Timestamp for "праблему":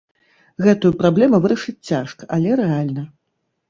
1.03-1.43